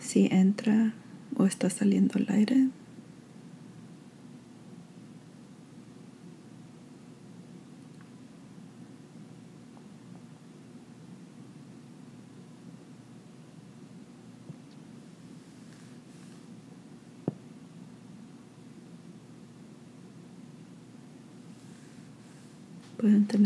Si 0.00 0.26
entra 0.30 0.94
o 1.36 1.44
está 1.44 1.68
saliendo 1.68 2.18
el 2.18 2.26
aire. 2.30 2.68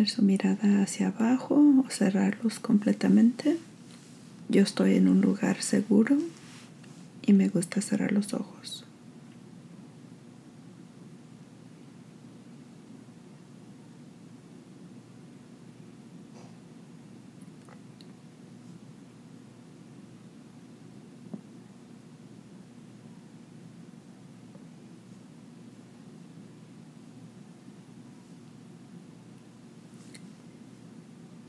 Su 0.07 0.23
mirada 0.23 0.83
hacia 0.83 1.09
abajo 1.09 1.55
o 1.55 1.91
cerrarlos 1.91 2.59
completamente. 2.59 3.57
Yo 4.49 4.63
estoy 4.63 4.97
en 4.97 5.09
un 5.09 5.21
lugar 5.21 5.63
seguro 5.63 6.17
y 7.25 7.33
me 7.33 7.49
gusta 7.49 7.81
cerrar 7.81 8.11
los 8.11 8.35
ojos. 8.35 8.85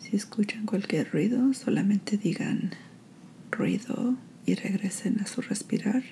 Si 0.04 0.18
escuchan 0.18 0.66
cualquier 0.66 1.10
ruido, 1.12 1.54
solamente 1.54 2.18
digan 2.18 2.72
ruido 3.52 4.18
y 4.46 4.56
regresen 4.56 5.22
a 5.22 5.26
su 5.26 5.42
respirar. 5.42 6.04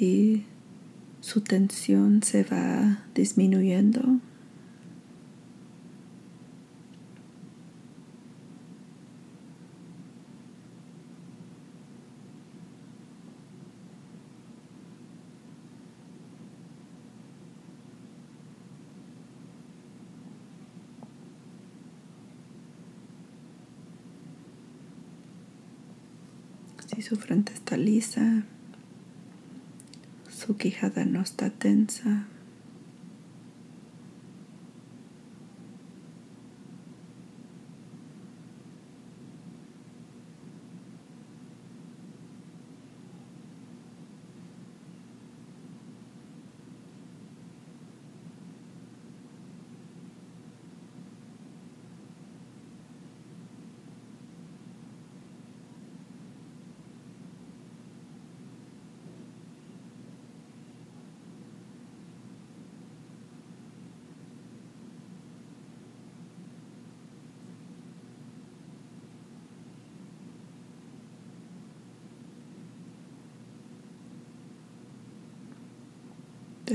Si 0.00 0.46
su 1.20 1.42
tensión 1.42 2.22
se 2.22 2.42
va 2.42 3.04
disminuyendo. 3.14 4.00
Si 26.86 27.02
su 27.02 27.16
frente 27.16 27.52
está 27.52 27.76
lisa, 27.76 28.46
su 30.40 30.56
quijada 30.56 31.04
no 31.04 31.20
está 31.20 31.50
tensa. 31.50 32.24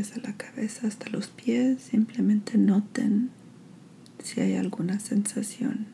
Desde 0.06 0.22
la 0.22 0.34
cabeza 0.34 0.88
hasta 0.88 1.10
los 1.10 1.28
pies, 1.28 1.82
simplemente 1.82 2.58
noten 2.58 3.32
si 4.24 4.42
hay 4.42 4.56
alguna 4.56 5.00
sensación. 5.00 5.88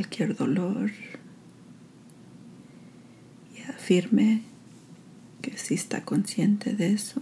Cualquier 0.00 0.34
dolor. 0.34 0.90
Y 3.54 3.60
afirme 3.70 4.42
que 5.42 5.58
sí 5.58 5.74
está 5.74 6.04
consciente 6.04 6.74
de 6.74 6.94
eso 6.94 7.20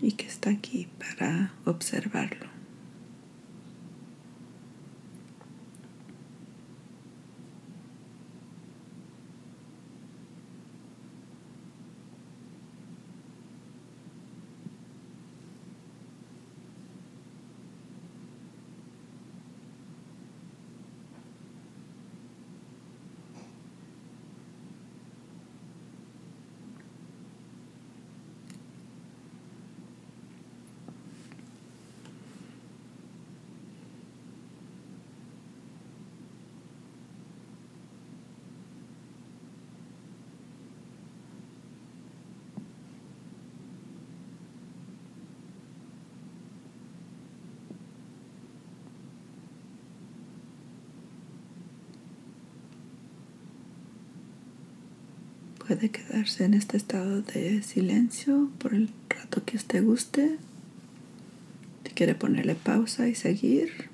y 0.00 0.12
que 0.12 0.26
está 0.26 0.48
aquí 0.48 0.88
para 0.98 1.52
observarlo. 1.66 2.58
Puede 55.68 55.90
quedarse 55.90 56.46
en 56.46 56.54
este 56.54 56.78
estado 56.78 57.20
de 57.20 57.62
silencio 57.62 58.50
por 58.58 58.72
el 58.72 58.88
rato 59.10 59.44
que 59.44 59.58
usted 59.58 59.84
guste. 59.84 60.38
Si 61.84 61.92
quiere 61.92 62.14
ponerle 62.14 62.54
pausa 62.54 63.06
y 63.06 63.14
seguir. 63.14 63.90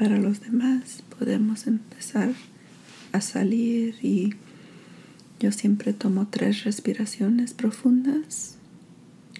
Para 0.00 0.16
los 0.16 0.40
demás 0.40 1.02
podemos 1.18 1.66
empezar 1.66 2.30
a 3.12 3.20
salir 3.20 3.96
y 4.00 4.32
yo 5.38 5.52
siempre 5.52 5.92
tomo 5.92 6.26
tres 6.30 6.64
respiraciones 6.64 7.52
profundas. 7.52 8.56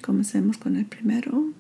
Comencemos 0.02 0.58
con 0.58 0.76
el 0.76 0.84
primero. 0.84 1.54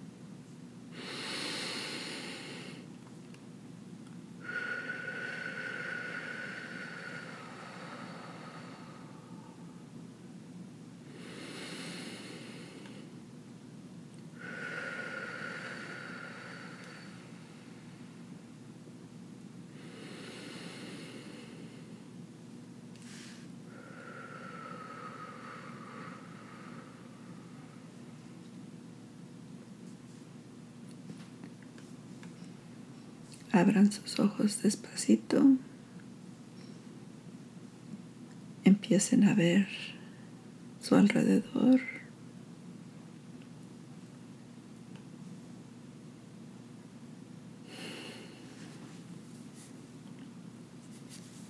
Abran 33.60 33.92
sus 33.92 34.18
ojos 34.18 34.62
despacito. 34.62 35.44
Empiecen 38.64 39.24
a 39.24 39.34
ver 39.34 39.68
su 40.80 40.94
alrededor. 40.94 41.82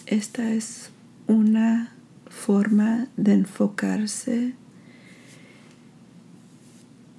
Esta 0.06 0.52
es 0.52 0.90
una 1.28 1.92
forma 2.28 3.06
de 3.16 3.34
enfocarse 3.34 4.54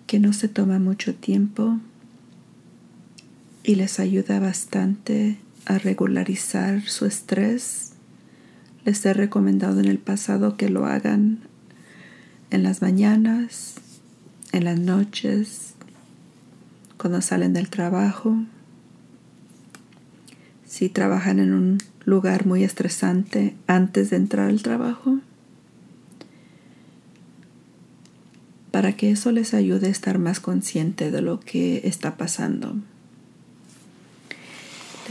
que 0.06 0.20
no 0.20 0.34
se 0.34 0.50
toma 0.50 0.80
mucho 0.80 1.16
tiempo 1.16 1.80
y 3.64 3.76
les 3.76 4.00
ayuda 4.00 4.40
bastante 4.40 5.38
a 5.66 5.78
regularizar 5.78 6.82
su 6.84 7.06
estrés. 7.06 7.94
Les 8.86 9.06
he 9.06 9.14
recomendado 9.14 9.80
en 9.80 9.86
el 9.86 10.00
pasado 10.00 10.58
que 10.58 10.70
lo 10.70 10.86
hagan 10.86 11.40
en 12.50 12.64
las 12.64 12.82
mañanas, 12.82 13.76
en 14.52 14.66
las 14.66 14.80
noches, 14.80 15.74
cuando 16.98 17.22
salen 17.22 17.54
del 17.54 17.70
trabajo. 17.70 18.36
Si 20.66 20.90
trabajan 20.90 21.40
en 21.40 21.54
un 21.54 21.78
lugar 22.06 22.46
muy 22.46 22.64
estresante 22.64 23.56
antes 23.68 24.10
de 24.10 24.18
entrar 24.18 24.50
al 24.50 24.64
trabajo, 24.64 25.20
para 28.72 28.94
que 28.94 29.12
eso 29.12 29.32
les 29.32 29.54
ayude 29.54 29.88
a 29.88 29.92
estar 29.92 30.18
más 30.18 30.40
consciente 30.40 31.12
de 31.12 31.22
lo 31.22 31.40
que 31.40 31.82
está 31.84 32.18
pasando. 32.18 32.76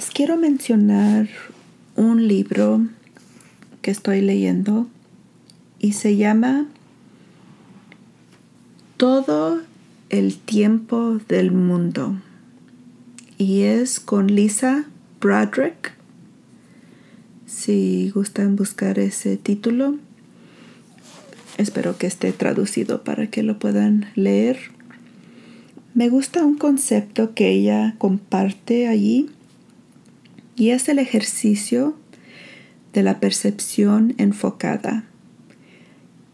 Les 0.01 0.09
quiero 0.09 0.39
mencionar 0.39 1.29
un 1.95 2.27
libro 2.27 2.87
que 3.83 3.91
estoy 3.91 4.23
leyendo 4.23 4.87
y 5.79 5.93
se 5.93 6.17
llama 6.17 6.69
Todo 8.97 9.61
el 10.09 10.39
tiempo 10.39 11.21
del 11.29 11.53
mundo 11.53 12.17
y 13.37 13.65
es 13.65 14.01
con 14.01 14.29
Lisa 14.29 14.87
Broderick. 15.21 15.93
Si 17.45 18.11
gustan 18.15 18.57
buscar 18.57 18.99
ese 18.99 19.37
título, 19.37 19.97
espero 21.59 21.99
que 21.99 22.07
esté 22.07 22.33
traducido 22.33 23.05
para 23.05 23.27
que 23.27 23.43
lo 23.43 23.59
puedan 23.59 24.07
leer. 24.15 24.59
Me 25.93 26.09
gusta 26.09 26.43
un 26.43 26.57
concepto 26.57 27.35
que 27.35 27.51
ella 27.51 27.97
comparte 27.99 28.89
allí 28.89 29.29
y 30.61 30.73
es 30.73 30.91
el 30.91 30.99
ejercicio 30.99 31.97
de 32.93 33.03
la 33.03 33.19
percepción 33.19 34.13
enfocada, 34.19 35.07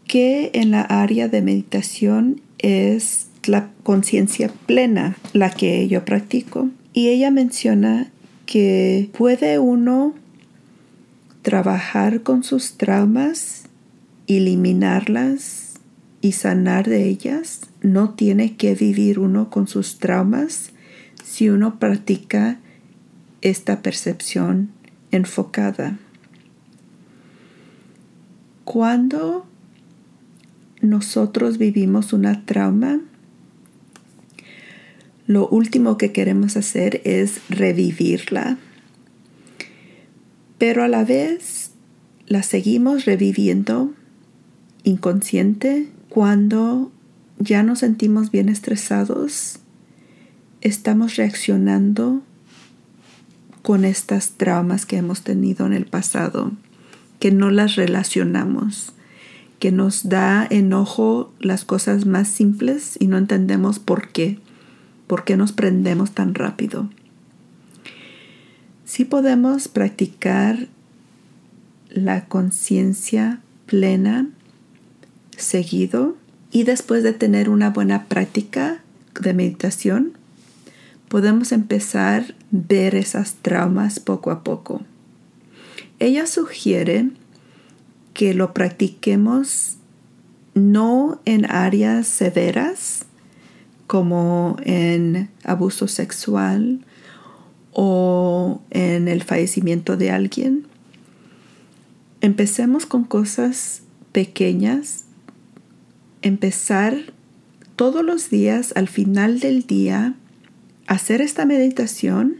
que 0.05 0.51
en 0.53 0.71
la 0.71 0.81
área 0.81 1.29
de 1.29 1.41
meditación 1.41 2.41
es 2.57 3.27
la 3.45 3.69
conciencia 3.83 4.51
plena 4.65 5.15
la 5.31 5.49
que 5.49 5.87
yo 5.87 6.03
practico. 6.03 6.69
Y 6.91 7.07
ella 7.07 7.31
menciona 7.31 8.11
que 8.45 9.09
puede 9.17 9.59
uno 9.59 10.13
trabajar 11.41 12.21
con 12.21 12.43
sus 12.43 12.73
traumas, 12.75 13.63
eliminarlas 14.27 15.75
y 16.19 16.33
sanar 16.33 16.89
de 16.89 17.05
ellas. 17.05 17.61
No 17.81 18.09
tiene 18.09 18.57
que 18.57 18.75
vivir 18.75 19.19
uno 19.19 19.49
con 19.49 19.69
sus 19.69 19.99
traumas 19.99 20.71
si 21.23 21.47
uno 21.47 21.79
practica 21.79 22.59
esta 23.41 23.81
percepción 23.81 24.69
enfocada. 25.11 25.97
Cuando 28.63 29.45
nosotros 30.81 31.57
vivimos 31.57 32.13
una 32.13 32.45
trauma, 32.45 32.99
lo 35.25 35.47
último 35.47 35.97
que 35.97 36.11
queremos 36.11 36.57
hacer 36.57 37.01
es 37.03 37.41
revivirla, 37.49 38.57
pero 40.57 40.83
a 40.83 40.87
la 40.87 41.03
vez 41.03 41.71
la 42.27 42.43
seguimos 42.43 43.05
reviviendo 43.05 43.93
inconsciente 44.83 45.87
cuando 46.09 46.91
ya 47.39 47.63
nos 47.63 47.79
sentimos 47.79 48.31
bien 48.31 48.49
estresados, 48.49 49.59
estamos 50.61 51.15
reaccionando 51.15 52.23
con 53.67 53.83
estas 53.83 54.29
traumas 54.37 54.85
que 54.85 54.95
hemos 54.95 55.23
tenido 55.23 55.65
en 55.65 55.73
el 55.73 55.87
pasado, 55.87 56.53
que 57.19 57.33
no 57.33 57.51
las 57.51 57.75
relacionamos, 57.75 58.93
que 59.59 59.73
nos 59.73 60.07
da 60.07 60.47
enojo 60.49 61.33
las 61.41 61.65
cosas 61.65 62.05
más 62.05 62.29
simples 62.29 62.95
y 62.97 63.07
no 63.07 63.17
entendemos 63.17 63.79
por 63.79 64.07
qué, 64.07 64.39
por 65.05 65.25
qué 65.25 65.35
nos 65.35 65.51
prendemos 65.51 66.11
tan 66.11 66.33
rápido. 66.33 66.89
Si 68.85 69.03
podemos 69.03 69.67
practicar 69.67 70.69
la 71.89 72.23
conciencia 72.23 73.41
plena 73.65 74.29
seguido 75.35 76.15
y 76.51 76.63
después 76.63 77.03
de 77.03 77.11
tener 77.11 77.49
una 77.49 77.71
buena 77.71 78.05
práctica 78.05 78.81
de 79.19 79.33
meditación, 79.33 80.16
podemos 81.07 81.51
empezar 81.51 82.21
a 82.21 82.33
ver 82.51 82.95
esas 82.95 83.35
traumas 83.35 83.99
poco 83.99 84.31
a 84.31 84.43
poco. 84.43 84.81
Ella 85.99 86.27
sugiere 86.27 87.09
que 88.13 88.33
lo 88.33 88.53
practiquemos 88.53 89.77
no 90.53 91.21
en 91.25 91.49
áreas 91.49 92.07
severas 92.07 93.05
como 93.85 94.57
en 94.63 95.29
abuso 95.43 95.87
sexual 95.87 96.83
o 97.71 98.61
en 98.71 99.07
el 99.07 99.23
fallecimiento 99.23 99.97
de 99.97 100.11
alguien. 100.11 100.65
Empecemos 102.21 102.85
con 102.85 103.03
cosas 103.03 103.83
pequeñas. 104.11 105.05
Empezar 106.23 107.13
todos 107.75 108.03
los 108.03 108.29
días 108.29 108.73
al 108.75 108.87
final 108.87 109.39
del 109.39 109.67
día 109.67 110.15
hacer 110.87 111.21
esta 111.21 111.45
meditación 111.45 112.37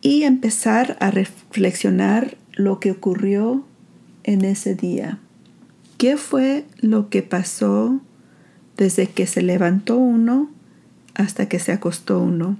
y 0.00 0.24
empezar 0.24 0.96
a 1.00 1.10
reflexionar 1.10 2.36
lo 2.52 2.80
que 2.80 2.90
ocurrió 2.90 3.64
en 4.22 4.44
ese 4.44 4.74
día. 4.74 5.18
¿Qué 5.98 6.16
fue 6.16 6.64
lo 6.80 7.08
que 7.08 7.22
pasó 7.22 8.00
desde 8.76 9.06
que 9.06 9.26
se 9.26 9.42
levantó 9.42 9.96
uno 9.96 10.50
hasta 11.14 11.48
que 11.48 11.58
se 11.58 11.72
acostó 11.72 12.20
uno? 12.20 12.58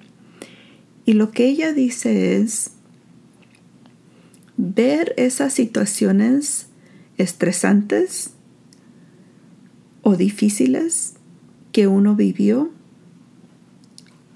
Y 1.04 1.14
lo 1.14 1.32
que 1.32 1.46
ella 1.46 1.72
dice 1.72 2.36
es 2.36 2.70
ver 4.56 5.14
esas 5.16 5.52
situaciones 5.52 6.68
estresantes 7.18 8.30
o 10.02 10.16
difíciles 10.16 11.14
que 11.72 11.86
uno 11.86 12.14
vivió 12.14 12.70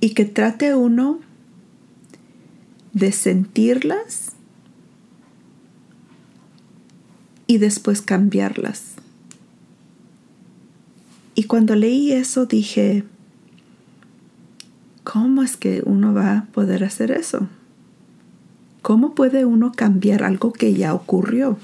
y 0.01 0.11
que 0.11 0.25
trate 0.25 0.75
uno 0.75 1.21
de 2.93 3.13
sentirlas 3.13 4.33
y 7.47 7.59
después 7.59 8.03
cambiarlas. 8.03 8.95
Y 11.35 11.45
cuando 11.45 11.77
leí 11.77 12.13
eso 12.13 12.47
dije, 12.47 13.05
¿cómo 15.05 15.43
es 15.43 15.57
que 15.57 15.83
uno 15.85 16.13
va 16.13 16.37
a 16.37 16.45
poder 16.47 16.85
hacer 16.85 17.11
eso? 17.11 17.49
¿Cómo 18.83 19.15
puede 19.15 19.45
uno 19.45 19.73
cambiar 19.73 20.25
algo 20.25 20.53
que 20.53 20.75
ya 20.75 20.95
ocurrió? 20.95 21.59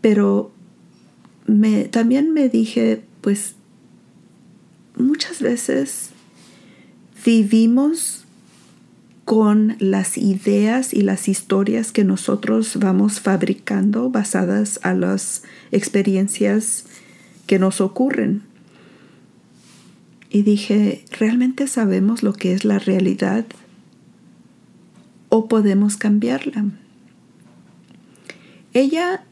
Pero 0.00 0.50
me, 1.46 1.84
también 1.84 2.32
me 2.32 2.48
dije, 2.48 3.02
pues 3.20 3.54
muchas 5.00 5.40
veces 5.40 6.10
vivimos 7.24 8.24
con 9.24 9.76
las 9.78 10.18
ideas 10.18 10.92
y 10.92 11.02
las 11.02 11.28
historias 11.28 11.92
que 11.92 12.02
nosotros 12.04 12.76
vamos 12.80 13.20
fabricando 13.20 14.10
basadas 14.10 14.80
a 14.82 14.92
las 14.94 15.44
experiencias 15.70 16.86
que 17.46 17.58
nos 17.58 17.80
ocurren. 17.80 18.42
Y 20.30 20.42
dije, 20.42 21.04
¿realmente 21.18 21.66
sabemos 21.66 22.22
lo 22.22 22.32
que 22.32 22.52
es 22.52 22.64
la 22.64 22.78
realidad? 22.78 23.46
¿O 25.28 25.48
podemos 25.48 25.96
cambiarla? 25.96 26.64
Ella 28.72 29.24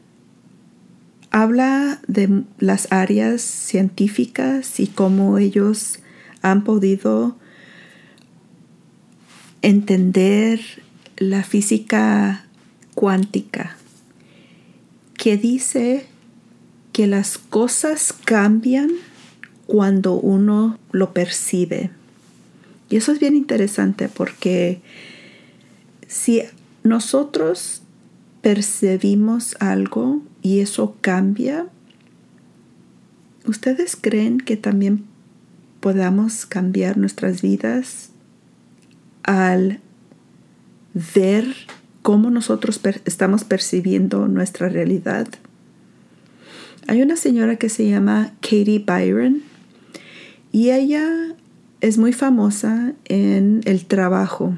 habla 1.31 1.99
de 2.07 2.43
las 2.59 2.91
áreas 2.91 3.41
científicas 3.41 4.79
y 4.79 4.87
cómo 4.87 5.37
ellos 5.37 5.99
han 6.41 6.63
podido 6.63 7.35
entender 9.61 10.59
la 11.17 11.43
física 11.43 12.45
cuántica, 12.95 13.75
que 15.15 15.37
dice 15.37 16.05
que 16.93 17.07
las 17.07 17.37
cosas 17.37 18.13
cambian 18.25 18.89
cuando 19.67 20.13
uno 20.13 20.79
lo 20.91 21.13
percibe. 21.13 21.91
Y 22.89 22.95
eso 22.95 23.11
es 23.11 23.19
bien 23.19 23.35
interesante 23.35 24.09
porque 24.09 24.81
si 26.07 26.41
nosotros 26.83 27.83
percibimos 28.41 29.55
algo 29.59 30.21
y 30.41 30.59
eso 30.59 30.95
cambia, 31.01 31.67
¿ustedes 33.45 33.97
creen 33.99 34.39
que 34.39 34.57
también 34.57 35.05
podamos 35.79 36.45
cambiar 36.45 36.97
nuestras 36.97 37.41
vidas 37.41 38.11
al 39.23 39.79
ver 41.15 41.45
cómo 42.01 42.29
nosotros 42.31 42.79
estamos 43.05 43.43
percibiendo 43.43 44.27
nuestra 44.27 44.69
realidad? 44.69 45.27
Hay 46.87 47.01
una 47.01 47.17
señora 47.17 47.57
que 47.57 47.69
se 47.69 47.87
llama 47.87 48.33
Katie 48.41 48.83
Byron 48.85 49.43
y 50.51 50.71
ella 50.71 51.35
es 51.81 51.97
muy 51.97 52.13
famosa 52.13 52.93
en 53.05 53.61
el 53.65 53.85
trabajo. 53.85 54.55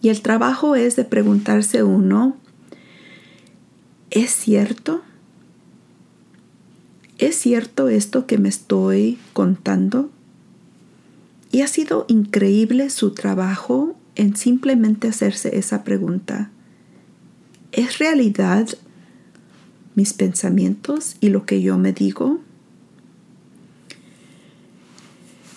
Y 0.00 0.10
el 0.10 0.20
trabajo 0.20 0.76
es 0.76 0.96
de 0.96 1.04
preguntarse 1.04 1.82
uno, 1.82 2.36
¿es 4.10 4.30
cierto? 4.30 5.02
¿Es 7.18 7.36
cierto 7.36 7.88
esto 7.88 8.26
que 8.26 8.38
me 8.38 8.48
estoy 8.48 9.18
contando? 9.32 10.10
Y 11.50 11.62
ha 11.62 11.66
sido 11.66 12.04
increíble 12.08 12.90
su 12.90 13.12
trabajo 13.12 13.96
en 14.14 14.36
simplemente 14.36 15.08
hacerse 15.08 15.56
esa 15.58 15.82
pregunta. 15.84 16.50
¿Es 17.72 17.98
realidad 17.98 18.68
mis 19.94 20.12
pensamientos 20.12 21.16
y 21.20 21.30
lo 21.30 21.44
que 21.44 21.60
yo 21.60 21.76
me 21.78 21.92
digo? 21.92 22.40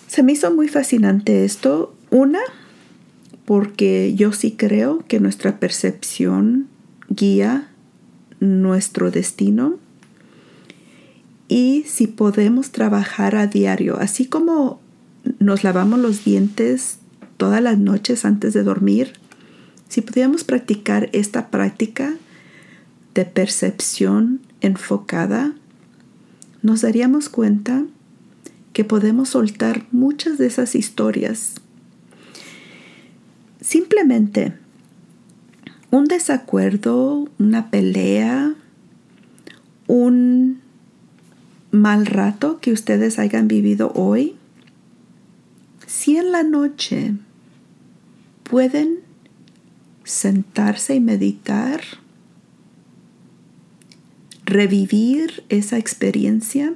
Se 0.08 0.22
me 0.22 0.32
hizo 0.32 0.52
muy 0.52 0.68
fascinante 0.68 1.44
esto. 1.44 1.94
Una, 2.10 2.40
porque 3.44 4.14
yo 4.14 4.32
sí 4.32 4.52
creo 4.52 5.04
que 5.06 5.20
nuestra 5.20 5.58
percepción 5.58 6.68
guía 7.08 7.71
nuestro 8.42 9.10
destino. 9.10 9.78
Y 11.48 11.84
si 11.86 12.06
podemos 12.06 12.70
trabajar 12.70 13.36
a 13.36 13.46
diario, 13.46 13.98
así 13.98 14.26
como 14.26 14.80
nos 15.38 15.64
lavamos 15.64 16.00
los 16.00 16.24
dientes 16.24 16.98
todas 17.36 17.62
las 17.62 17.78
noches 17.78 18.24
antes 18.24 18.52
de 18.52 18.62
dormir, 18.62 19.12
si 19.88 20.00
pudiéramos 20.00 20.44
practicar 20.44 21.08
esta 21.12 21.50
práctica 21.50 22.14
de 23.14 23.24
percepción 23.24 24.40
enfocada, 24.60 25.54
nos 26.62 26.80
daríamos 26.80 27.28
cuenta 27.28 27.84
que 28.72 28.84
podemos 28.84 29.28
soltar 29.30 29.86
muchas 29.92 30.38
de 30.38 30.46
esas 30.46 30.74
historias. 30.74 31.54
Simplemente 33.60 34.54
un 35.92 36.06
desacuerdo, 36.06 37.28
una 37.38 37.70
pelea, 37.70 38.54
un 39.86 40.62
mal 41.70 42.06
rato 42.06 42.60
que 42.60 42.72
ustedes 42.72 43.18
hayan 43.18 43.46
vivido 43.46 43.92
hoy, 43.94 44.34
si 45.86 46.16
en 46.16 46.32
la 46.32 46.44
noche 46.44 47.14
pueden 48.42 49.00
sentarse 50.02 50.94
y 50.94 51.00
meditar, 51.00 51.82
revivir 54.46 55.44
esa 55.50 55.76
experiencia, 55.76 56.74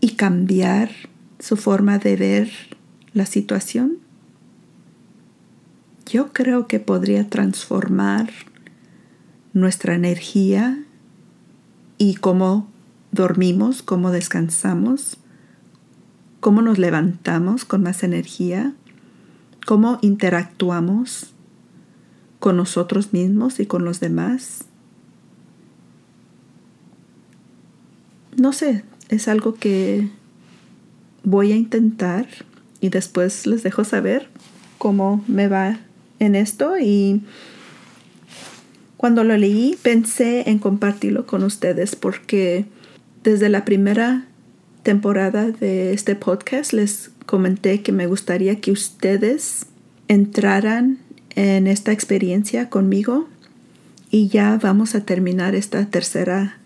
y 0.00 0.16
cambiar 0.16 0.90
su 1.38 1.56
forma 1.56 1.98
de 1.98 2.16
ver 2.16 2.50
la 3.14 3.24
situación, 3.24 4.03
yo 6.06 6.32
creo 6.32 6.66
que 6.66 6.80
podría 6.80 7.28
transformar 7.28 8.30
nuestra 9.52 9.94
energía 9.94 10.84
y 11.98 12.16
cómo 12.16 12.68
dormimos, 13.12 13.82
cómo 13.82 14.10
descansamos, 14.10 15.18
cómo 16.40 16.60
nos 16.60 16.78
levantamos 16.78 17.64
con 17.64 17.82
más 17.82 18.02
energía, 18.02 18.74
cómo 19.64 19.98
interactuamos 20.02 21.32
con 22.40 22.56
nosotros 22.56 23.12
mismos 23.12 23.60
y 23.60 23.66
con 23.66 23.84
los 23.84 24.00
demás. 24.00 24.66
No 28.36 28.52
sé, 28.52 28.84
es 29.08 29.28
algo 29.28 29.54
que 29.54 30.10
voy 31.22 31.52
a 31.52 31.56
intentar 31.56 32.26
y 32.80 32.88
después 32.88 33.46
les 33.46 33.62
dejo 33.62 33.84
saber 33.84 34.28
cómo 34.76 35.24
me 35.28 35.48
va 35.48 35.78
en 36.18 36.34
esto 36.34 36.78
y 36.78 37.22
cuando 38.96 39.24
lo 39.24 39.36
leí 39.36 39.76
pensé 39.82 40.48
en 40.48 40.58
compartirlo 40.58 41.26
con 41.26 41.42
ustedes 41.42 41.96
porque 41.96 42.64
desde 43.22 43.48
la 43.48 43.64
primera 43.64 44.26
temporada 44.82 45.50
de 45.50 45.92
este 45.92 46.14
podcast 46.14 46.72
les 46.72 47.10
comenté 47.26 47.82
que 47.82 47.92
me 47.92 48.06
gustaría 48.06 48.60
que 48.60 48.70
ustedes 48.70 49.66
entraran 50.08 50.98
en 51.34 51.66
esta 51.66 51.92
experiencia 51.92 52.68
conmigo 52.70 53.28
y 54.10 54.28
ya 54.28 54.58
vamos 54.62 54.94
a 54.94 55.00
terminar 55.00 55.54
esta 55.54 55.86
tercera 55.86 56.58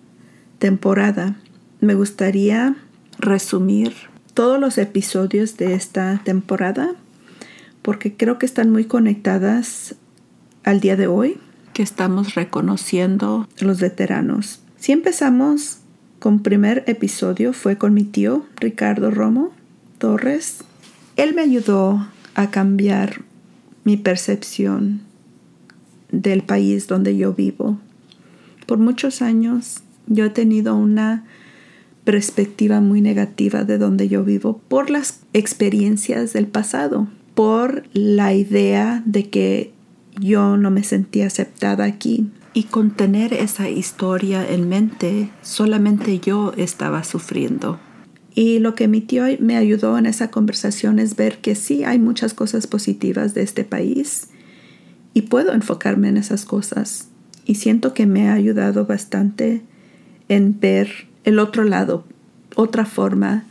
temporada. 0.59 1.37
Me 1.81 1.95
gustaría 1.95 2.77
resumir 3.19 3.95
todos 4.35 4.61
los 4.61 4.79
episodios 4.79 5.57
de 5.57 5.75
esta 5.75 6.21
temporada 6.25 6.95
porque 7.88 8.12
creo 8.14 8.38
que 8.38 8.44
están 8.44 8.68
muy 8.68 8.85
conectadas 8.85 9.94
al 10.62 10.79
día 10.79 10.94
de 10.94 11.07
hoy 11.07 11.38
que 11.72 11.83
estamos 11.83 12.35
reconociendo 12.35 13.48
los 13.61 13.81
veteranos. 13.81 14.61
Si 14.77 14.92
empezamos 14.92 15.79
con 16.18 16.40
primer 16.40 16.85
episodio 16.87 17.55
fue 17.55 17.79
con 17.79 17.94
mi 17.94 18.05
tío 18.05 18.44
Ricardo 18.57 19.11
Romo 19.11 19.53
Torres. 19.96 20.64
Él 21.16 21.35
me 21.35 21.40
ayudó 21.40 22.07
a 22.35 22.51
cambiar 22.51 23.22
mi 23.85 23.96
percepción 23.96 25.01
del 26.12 26.42
país 26.42 26.88
donde 26.88 27.16
yo 27.16 27.33
vivo. 27.33 27.79
Por 28.66 28.77
muchos 28.77 29.22
años 29.22 29.83
yo 30.07 30.27
he 30.27 30.31
tenido 30.31 30.77
una 30.77 31.24
perspectiva 32.05 32.83
muy 32.83 33.01
negativa 33.01 33.64
de 33.64 33.79
donde 33.79 34.11
yo 34.11 34.24
vivo 34.24 34.61
por 34.68 34.90
las 34.90 35.20
experiencias 35.33 36.35
del 36.35 36.48
pasado, 36.48 37.09
por 37.38 37.85
la 37.92 38.35
idea 38.35 39.01
de 39.07 39.31
que 39.31 39.72
yo 40.18 40.57
no 40.57 40.72
me 40.72 40.83
sentía 40.83 41.29
aceptada 41.29 41.85
aquí. 41.85 42.33
Y 42.53 42.64
con 42.64 42.90
tener 42.90 43.33
esa 43.33 43.70
historia 43.70 44.44
en 44.44 44.68
mente, 44.68 45.31
solamente 45.42 46.18
yo 46.18 46.53
estaba 46.57 47.05
sufriendo. 47.05 47.79
Y 48.35 48.59
lo 48.59 48.74
que 48.74 48.88
mi 48.88 49.01
tío 49.01 49.22
me 49.38 49.57
ayudó 49.57 49.96
en 49.98 50.07
esa 50.07 50.33
conversación 50.33 50.98
es 50.98 51.14
ver 51.14 51.38
que 51.38 51.55
sí 51.55 51.85
hay 51.85 52.01
muchas 52.01 52.35
cosas 52.35 52.66
positivas 52.66 53.35
de 53.35 53.42
este 53.42 53.62
país 53.62 54.31
y 55.14 55.22
puedo 55.22 55.53
enfocarme 55.53 56.09
en 56.09 56.16
esas 56.16 56.44
cosas. 56.44 57.07
Y 57.46 57.55
siento 57.55 57.94
que 57.94 58.07
me 58.07 58.29
ha 58.29 58.33
ayudado 58.33 58.85
bastante 58.85 59.62
en 60.29 60.59
ver 60.59 61.07
el 61.22 61.38
otro 61.38 61.62
lado, 61.62 62.05
otra 62.57 62.85
forma 62.85 63.44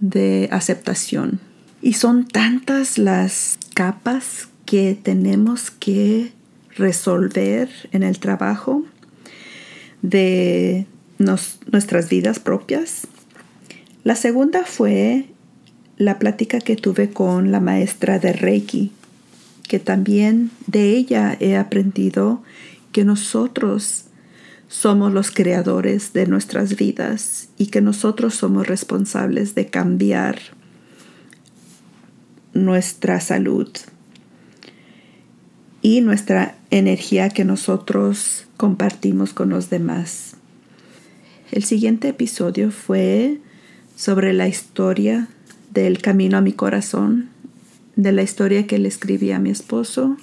de 0.00 0.48
aceptación. 0.50 1.45
Y 1.86 1.92
son 1.92 2.26
tantas 2.26 2.98
las 2.98 3.60
capas 3.72 4.48
que 4.64 4.98
tenemos 5.00 5.70
que 5.70 6.32
resolver 6.74 7.68
en 7.92 8.02
el 8.02 8.18
trabajo 8.18 8.82
de 10.02 10.86
nuestras 11.18 12.08
vidas 12.08 12.40
propias. 12.40 13.06
La 14.02 14.16
segunda 14.16 14.64
fue 14.64 15.26
la 15.96 16.18
plática 16.18 16.58
que 16.58 16.74
tuve 16.74 17.10
con 17.10 17.52
la 17.52 17.60
maestra 17.60 18.18
de 18.18 18.32
Reiki, 18.32 18.90
que 19.68 19.78
también 19.78 20.50
de 20.66 20.90
ella 20.90 21.36
he 21.38 21.56
aprendido 21.56 22.42
que 22.90 23.04
nosotros 23.04 24.06
somos 24.66 25.12
los 25.12 25.30
creadores 25.30 26.12
de 26.12 26.26
nuestras 26.26 26.74
vidas 26.74 27.48
y 27.56 27.68
que 27.68 27.80
nosotros 27.80 28.34
somos 28.34 28.66
responsables 28.66 29.54
de 29.54 29.68
cambiar 29.68 30.55
nuestra 32.56 33.20
salud 33.20 33.68
y 35.82 36.00
nuestra 36.00 36.56
energía 36.70 37.28
que 37.28 37.44
nosotros 37.44 38.46
compartimos 38.56 39.32
con 39.32 39.50
los 39.50 39.70
demás. 39.70 40.36
El 41.52 41.62
siguiente 41.62 42.08
episodio 42.08 42.70
fue 42.70 43.38
sobre 43.94 44.32
la 44.32 44.48
historia 44.48 45.28
del 45.72 46.00
camino 46.02 46.38
a 46.38 46.40
mi 46.40 46.52
corazón, 46.52 47.28
de 47.94 48.12
la 48.12 48.22
historia 48.22 48.66
que 48.66 48.78
le 48.78 48.88
escribí 48.88 49.30
a 49.30 49.38
mi 49.38 49.50
esposo 49.50 50.16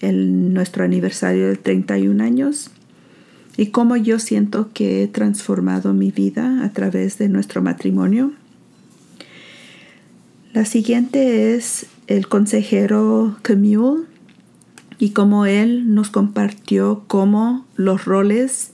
en 0.00 0.54
nuestro 0.54 0.84
aniversario 0.84 1.48
de 1.48 1.56
31 1.56 2.22
años 2.22 2.70
y 3.56 3.66
cómo 3.66 3.96
yo 3.96 4.18
siento 4.18 4.70
que 4.72 5.02
he 5.02 5.08
transformado 5.08 5.92
mi 5.92 6.10
vida 6.10 6.64
a 6.64 6.72
través 6.72 7.18
de 7.18 7.28
nuestro 7.28 7.62
matrimonio. 7.62 8.32
La 10.52 10.66
siguiente 10.66 11.54
es 11.54 11.86
el 12.08 12.28
consejero 12.28 13.38
Camille 13.40 14.04
y 14.98 15.10
cómo 15.10 15.46
él 15.46 15.94
nos 15.94 16.10
compartió 16.10 17.04
cómo 17.06 17.64
los 17.76 18.04
roles 18.04 18.72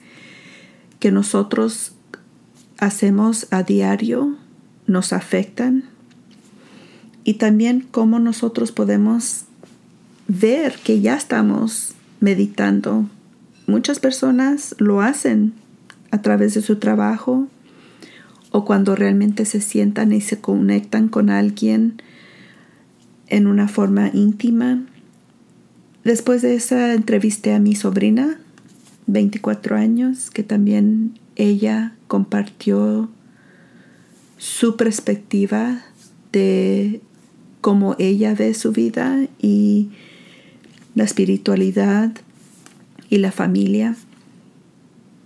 que 0.99 1.13
nosotros 1.13 1.93
hacemos 2.79 3.47
a 3.53 3.63
diario 3.63 4.35
nos 4.89 5.13
afectan 5.13 5.85
y 7.23 7.35
también 7.35 7.87
cómo 7.89 8.19
nosotros 8.19 8.73
podemos 8.73 9.45
ver 10.27 10.81
que 10.83 11.01
ya 11.01 11.15
estamos 11.15 11.95
meditando. 12.19 13.09
Muchas 13.69 14.01
personas 14.01 14.75
lo 14.79 15.01
hacen 15.01 15.53
a 16.11 16.23
través 16.23 16.55
de 16.55 16.61
su 16.61 16.81
trabajo 16.81 17.47
o 18.51 18.65
cuando 18.65 18.97
realmente 18.97 19.45
se 19.45 19.61
sientan 19.61 20.13
y 20.13 20.21
se 20.21 20.41
conectan 20.41 21.09
con 21.09 21.31
alguien 21.31 22.03
en 23.29 23.47
una 23.47 23.69
forma 23.69 24.11
íntima. 24.13 24.85
Después 26.05 26.43
de 26.43 26.55
esa 26.55 26.95
entrevisté 26.95 27.53
a 27.53 27.59
mi 27.59 27.75
sobrina, 27.75 28.39
24 29.07 29.77
años, 29.77 30.31
que 30.31 30.43
también 30.43 31.19
ella 31.37 31.95
compartió 32.07 33.11
su 34.39 34.77
perspectiva 34.77 35.83
de 36.33 37.01
cómo 37.61 37.97
ella 37.99 38.35
ve 38.35 38.55
su 38.55 38.73
vida 38.73 39.27
y 39.41 39.91
la 40.95 41.05
espiritualidad 41.05 42.13
y 43.11 43.19
la 43.19 43.33
familia. 43.33 43.97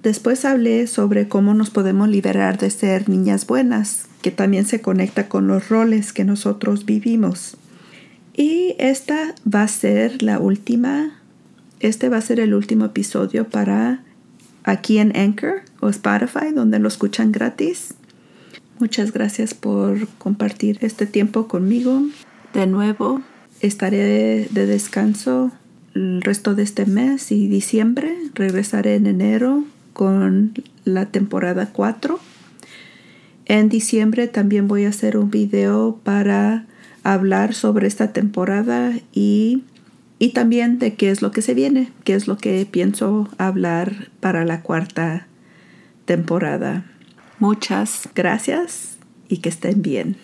Después 0.02 0.44
hablé 0.44 0.88
sobre 0.88 1.28
cómo 1.28 1.54
nos 1.54 1.70
podemos 1.70 2.08
liberar 2.08 2.58
de 2.58 2.70
ser 2.70 3.08
niñas 3.08 3.46
buenas, 3.46 4.06
que 4.20 4.32
también 4.32 4.66
se 4.66 4.80
conecta 4.80 5.28
con 5.28 5.46
los 5.46 5.68
roles 5.68 6.12
que 6.12 6.24
nosotros 6.24 6.84
vivimos. 6.84 7.56
Y 8.34 8.74
esta 8.78 9.34
va 9.52 9.62
a 9.62 9.68
ser 9.68 10.22
la 10.22 10.40
última, 10.40 11.20
este 11.78 12.08
va 12.08 12.16
a 12.16 12.22
ser 12.22 12.40
el 12.40 12.52
último 12.54 12.86
episodio 12.86 13.48
para 13.48 14.02
aquí 14.64 14.98
en 14.98 15.16
Anchor 15.16 15.62
o 15.80 15.88
Spotify, 15.88 16.52
donde 16.52 16.80
lo 16.80 16.88
escuchan 16.88 17.30
gratis. 17.30 17.94
Muchas 18.80 19.12
gracias 19.12 19.54
por 19.54 20.08
compartir 20.18 20.78
este 20.80 21.06
tiempo 21.06 21.46
conmigo. 21.46 22.02
De 22.54 22.66
nuevo, 22.66 23.22
estaré 23.60 24.48
de 24.50 24.66
descanso 24.66 25.52
el 25.94 26.22
resto 26.22 26.56
de 26.56 26.64
este 26.64 26.86
mes 26.86 27.30
y 27.30 27.46
diciembre. 27.46 28.16
Regresaré 28.34 28.96
en 28.96 29.06
enero 29.06 29.64
con 29.92 30.55
la 30.85 31.07
temporada 31.07 31.70
4. 31.72 32.18
En 33.46 33.68
diciembre 33.68 34.28
también 34.28 34.68
voy 34.68 34.85
a 34.85 34.90
hacer 34.90 35.16
un 35.16 35.31
video 35.31 35.98
para 36.02 36.66
hablar 37.02 37.55
sobre 37.55 37.87
esta 37.87 38.12
temporada 38.12 38.92
y, 39.12 39.64
y 40.18 40.31
también 40.31 40.78
de 40.78 40.94
qué 40.94 41.11
es 41.11 41.22
lo 41.22 41.33
que 41.33 41.42
se 41.42 41.55
viene, 41.55 41.90
qué 42.05 42.14
es 42.14 42.28
lo 42.28 42.38
que 42.38 42.66
pienso 42.70 43.28
hablar 43.38 44.11
para 44.20 44.44
la 44.44 44.62
cuarta 44.62 45.26
temporada. 46.05 46.85
Muchas 47.38 48.09
gracias 48.14 48.98
y 49.28 49.38
que 49.38 49.48
estén 49.48 49.83
bien. 49.83 50.16